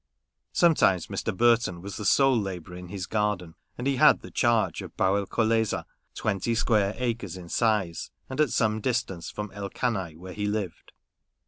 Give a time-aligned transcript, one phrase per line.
[0.51, 1.37] Sometimes Mr.
[1.37, 5.15] Burton was the sole labourer in this garden; and he had the charge of Baugh
[5.17, 5.85] el Colleza,
[6.15, 10.93] twenty square acres in size, and at some distance from El Kanai, where he lived.